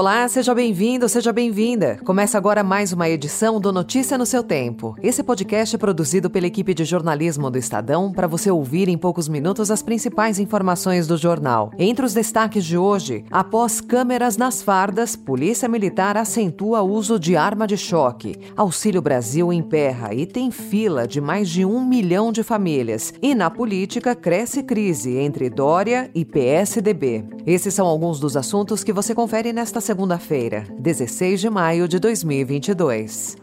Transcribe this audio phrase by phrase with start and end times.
[0.00, 1.98] Olá, seja bem-vindo, seja bem-vinda.
[2.04, 4.94] Começa agora mais uma edição do Notícia no seu Tempo.
[5.02, 9.28] Esse podcast é produzido pela equipe de jornalismo do Estadão para você ouvir em poucos
[9.28, 11.72] minutos as principais informações do jornal.
[11.76, 17.34] Entre os destaques de hoje, após câmeras nas fardas, Polícia Militar acentua o uso de
[17.34, 18.36] arma de choque.
[18.56, 23.12] Auxílio Brasil emperra e tem fila de mais de um milhão de famílias.
[23.20, 27.24] E na política cresce crise entre Dória e PSDB.
[27.44, 33.38] Esses são alguns dos assuntos que você confere nesta segunda-feira, 16 de maio de 2022.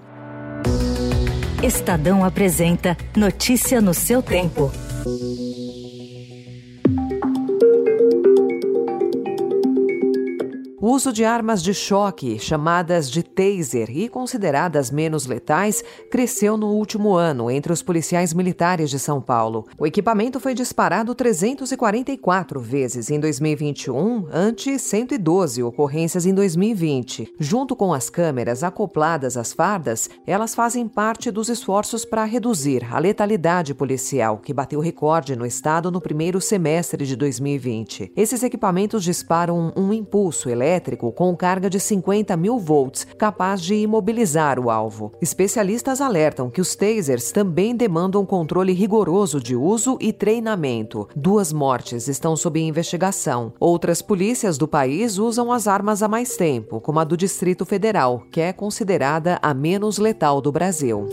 [1.64, 4.72] Estadão apresenta Notícia no seu tempo.
[5.08, 5.65] O
[10.96, 17.16] uso de armas de choque, chamadas de taser e consideradas menos letais, cresceu no último
[17.16, 19.68] ano entre os policiais militares de São Paulo.
[19.78, 27.34] O equipamento foi disparado 344 vezes em 2021, ante 112 ocorrências em 2020.
[27.38, 33.00] Junto com as câmeras acopladas às fardas, elas fazem parte dos esforços para reduzir a
[33.00, 38.14] letalidade policial, que bateu recorde no estado no primeiro semestre de 2020.
[38.16, 43.76] Esses equipamentos disparam um impulso elétrico elétrico com carga de 50 mil volts, capaz de
[43.76, 45.12] imobilizar o alvo.
[45.22, 51.08] Especialistas alertam que os tasers também demandam controle rigoroso de uso e treinamento.
[51.16, 53.54] Duas mortes estão sob investigação.
[53.60, 58.24] Outras polícias do país usam as armas há mais tempo, como a do Distrito Federal,
[58.32, 61.08] que é considerada a menos letal do Brasil.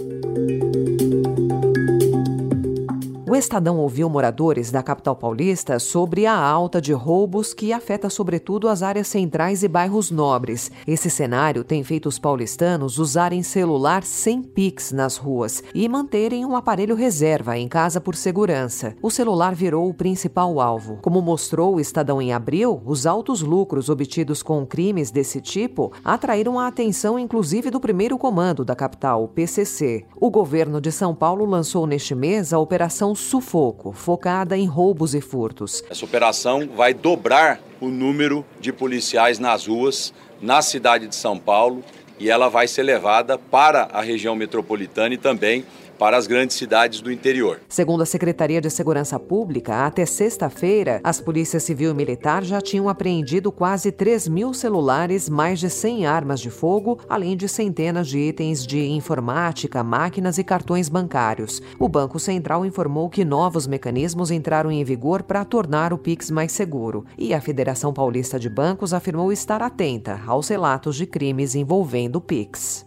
[3.32, 8.68] O Estadão ouviu moradores da capital paulista sobre a alta de roubos que afeta sobretudo
[8.68, 10.70] as áreas centrais e bairros nobres.
[10.86, 16.54] Esse cenário tem feito os paulistanos usarem celular sem Pix nas ruas e manterem um
[16.54, 18.94] aparelho reserva em casa por segurança.
[19.00, 20.98] O celular virou o principal alvo.
[21.00, 26.60] Como mostrou o Estadão em abril, os altos lucros obtidos com crimes desse tipo atraíram
[26.60, 30.04] a atenção inclusive do primeiro comando da capital, o PCC.
[30.20, 35.20] O governo de São Paulo lançou neste mês a Operação Sufoco, focada em roubos e
[35.20, 35.82] furtos.
[35.88, 41.84] Essa operação vai dobrar o número de policiais nas ruas na cidade de São Paulo
[42.18, 45.64] e ela vai ser levada para a região metropolitana e também
[46.02, 47.60] para as grandes cidades do interior.
[47.68, 52.88] Segundo a Secretaria de Segurança Pública, até sexta-feira, as polícias civil e militar já tinham
[52.88, 58.18] apreendido quase 3 mil celulares, mais de 100 armas de fogo, além de centenas de
[58.18, 61.62] itens de informática, máquinas e cartões bancários.
[61.78, 66.50] O Banco Central informou que novos mecanismos entraram em vigor para tornar o Pix mais
[66.50, 67.04] seguro.
[67.16, 72.20] E a Federação Paulista de Bancos afirmou estar atenta aos relatos de crimes envolvendo o
[72.20, 72.84] Pix.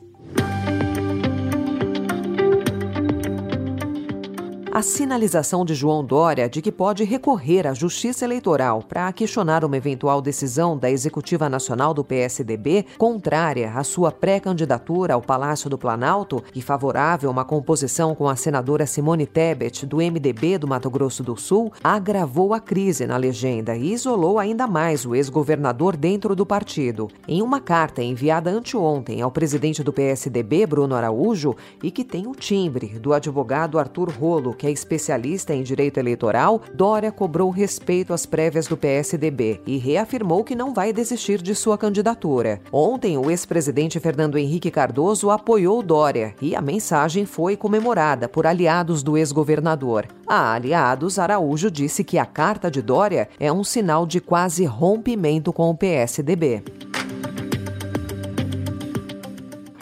[4.75, 9.77] A sinalização de João Dória de que pode recorrer à Justiça Eleitoral para questionar uma
[9.77, 16.43] eventual decisão da Executiva Nacional do PSDB contrária à sua pré-candidatura ao Palácio do Planalto
[16.53, 21.23] e favorável a uma composição com a senadora Simone Tebet, do MDB do Mato Grosso
[21.23, 26.45] do Sul, agravou a crise na legenda e isolou ainda mais o ex-governador dentro do
[26.45, 27.07] partido.
[27.25, 32.35] Em uma carta enviada anteontem ao presidente do PSDB, Bruno Araújo, e que tem o
[32.35, 38.13] timbre do advogado Arthur Rolo, que que é especialista em direito eleitoral, Dória cobrou respeito
[38.13, 42.59] às prévias do PSDB e reafirmou que não vai desistir de sua candidatura.
[42.71, 49.03] Ontem, o ex-presidente Fernando Henrique Cardoso apoiou Dória e a mensagem foi comemorada por aliados
[49.03, 50.07] do ex-governador.
[50.25, 55.53] A aliados, Araújo disse que a carta de Dória é um sinal de quase rompimento
[55.53, 56.63] com o PSDB.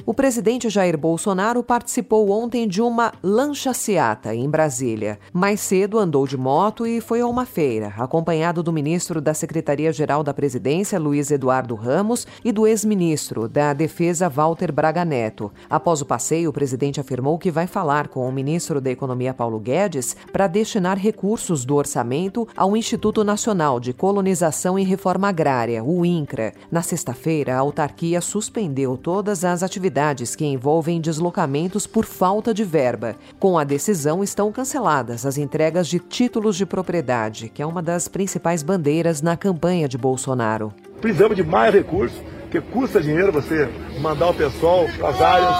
[0.06, 5.18] O presidente Jair Bolsonaro participou ontem de uma lanchaciata em Brasília.
[5.31, 10.22] Mais cedo andou de moto e foi a uma feira, acompanhado do ministro da Secretaria-Geral
[10.22, 15.50] da Presidência, Luiz Eduardo Ramos, e do ex-ministro da Defesa, Walter Braga Neto.
[15.69, 19.58] Após o passeio, o presidente afirmou que vai falar com o ministro da Economia, Paulo
[19.58, 26.06] Guedes, para destinar recursos do orçamento ao Instituto Nacional de Colonização e Reforma Agrária, o
[26.06, 26.52] INCRA.
[26.70, 32.63] Na sexta-feira, a autarquia suspendeu todas as atividades atividades que envolvem deslocamentos por falta de
[32.63, 33.16] verba.
[33.40, 38.07] Com a decisão, estão canceladas as entregas de títulos de propriedade, que é uma das
[38.07, 40.73] principais bandeiras na campanha de Bolsonaro.
[40.99, 43.69] Precisamos de mais recursos, porque custa dinheiro você
[44.01, 45.55] mandar o pessoal para as áreas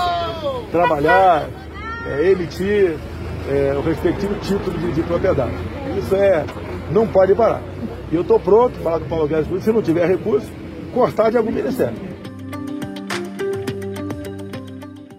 [0.72, 1.48] trabalhar,
[2.08, 2.98] é, emitir
[3.50, 5.54] é, o respectivo título de, de propriedade.
[6.00, 6.44] Isso é,
[6.92, 7.62] não pode parar.
[8.12, 10.48] E eu estou pronto, falar com o Paulo Guedes, se não tiver recurso,
[10.94, 12.13] cortar de algum ministério.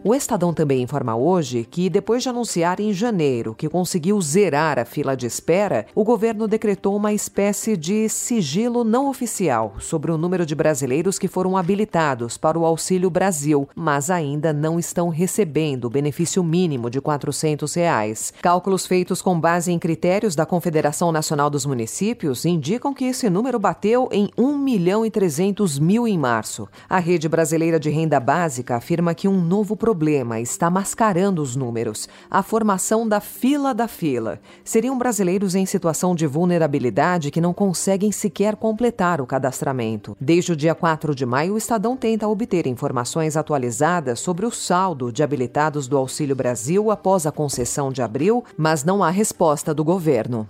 [0.07, 4.85] O Estadão também informa hoje que, depois de anunciar em janeiro que conseguiu zerar a
[4.85, 10.45] fila de espera, o governo decretou uma espécie de sigilo não oficial sobre o número
[10.45, 15.91] de brasileiros que foram habilitados para o Auxílio Brasil, mas ainda não estão recebendo o
[15.91, 18.31] benefício mínimo de 400 reais.
[18.43, 23.59] Cálculos feitos com base em critérios da Confederação Nacional dos Municípios indicam que esse número
[23.59, 26.69] bateu em 1 milhão e 300 mil em março.
[26.91, 31.55] A Rede Brasileira de Renda Básica afirma que um novo problema problema está mascarando os
[31.55, 32.09] números.
[32.29, 34.41] A formação da fila da fila.
[34.65, 40.17] Seriam brasileiros em situação de vulnerabilidade que não conseguem sequer completar o cadastramento.
[40.21, 45.13] Desde o dia 4 de maio, o Estadão tenta obter informações atualizadas sobre o saldo
[45.13, 49.85] de habilitados do Auxílio Brasil após a concessão de abril, mas não há resposta do
[49.85, 50.49] governo.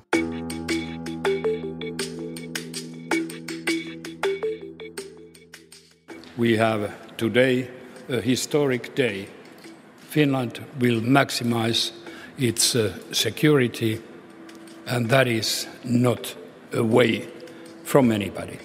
[6.38, 9.28] We have today a historic day.
[10.08, 11.92] Finland will maximize
[12.38, 14.00] its uh, security,
[14.86, 16.36] and that is not
[16.72, 17.26] away
[17.84, 18.58] from anybody.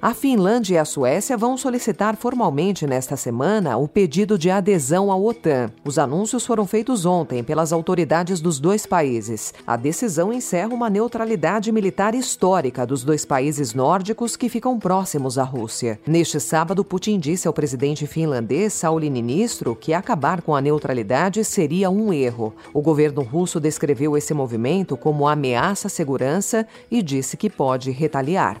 [0.00, 5.16] A Finlândia e a Suécia vão solicitar formalmente nesta semana o pedido de adesão à
[5.16, 5.72] OTAN.
[5.84, 9.52] Os anúncios foram feitos ontem pelas autoridades dos dois países.
[9.66, 15.42] A decisão encerra uma neutralidade militar histórica dos dois países nórdicos que ficam próximos à
[15.42, 15.98] Rússia.
[16.06, 21.90] Neste sábado, Putin disse ao presidente finlandês Sauli Niinistro que acabar com a neutralidade seria
[21.90, 22.54] um erro.
[22.72, 28.60] O governo russo descreveu esse movimento como ameaça à segurança e disse que pode retaliar.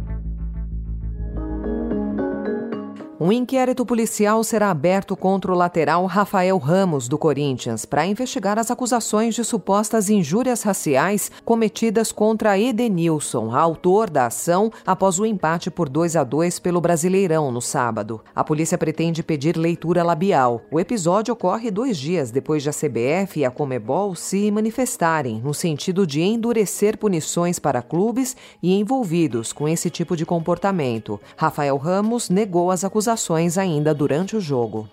[3.23, 8.71] Um inquérito policial será aberto contra o lateral Rafael Ramos, do Corinthians, para investigar as
[8.71, 15.87] acusações de supostas injúrias raciais cometidas contra Edenilson, autor da ação, após o empate por
[15.87, 18.21] 2 a 2 pelo Brasileirão no sábado.
[18.33, 20.63] A polícia pretende pedir leitura labial.
[20.71, 25.53] O episódio ocorre dois dias depois de a CBF e a Comebol se manifestarem no
[25.53, 31.21] sentido de endurecer punições para clubes e envolvidos com esse tipo de comportamento.
[31.37, 34.87] Rafael Ramos negou as acusações acusações ainda durante o jogo.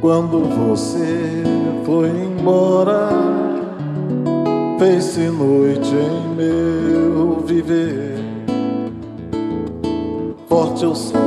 [0.00, 1.42] Quando você
[1.84, 3.10] foi embora,
[4.78, 8.18] fez-se noite em meu viver.
[10.48, 11.20] Forte eu sou,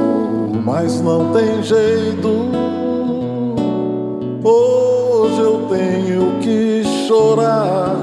[0.65, 2.30] mas não tem jeito.
[4.44, 8.02] Hoje eu tenho que chorar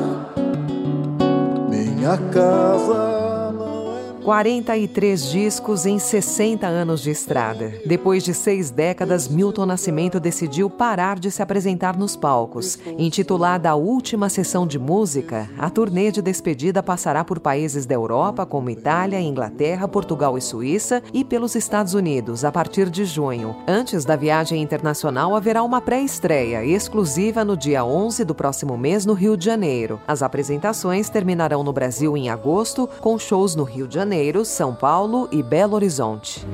[2.33, 3.20] casa
[4.23, 7.73] 43 discos em 60 anos de estrada.
[7.87, 12.79] Depois de seis décadas, Milton Nascimento decidiu parar de se apresentar nos palcos.
[12.99, 18.45] Intitulada A Última Sessão de Música, a turnê de despedida passará por países da Europa,
[18.45, 23.57] como Itália, Inglaterra, Portugal e Suíça, e pelos Estados Unidos, a partir de junho.
[23.67, 29.15] Antes da viagem internacional, haverá uma pré-estreia exclusiva no dia 11 do próximo mês no
[29.15, 29.99] Rio de Janeiro.
[30.07, 34.75] As apresentações terminarão no Brasil em agosto, com shows no Rio de Janeiro Janeiro, São
[34.75, 36.45] Paulo e Belo Horizonte.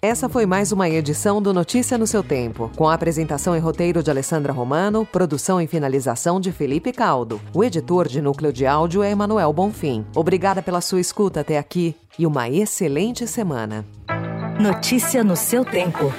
[0.00, 4.02] Essa foi mais uma edição do Notícia no seu Tempo, com a apresentação e roteiro
[4.02, 7.38] de Alessandra Romano, produção e finalização de Felipe Caldo.
[7.52, 10.06] O editor de núcleo de áudio é Emanuel Bonfim.
[10.16, 13.84] Obrigada pela sua escuta até aqui e uma excelente semana.
[14.58, 16.10] Notícia no seu tempo.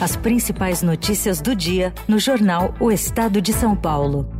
[0.00, 4.39] As principais notícias do dia no jornal O Estado de São Paulo.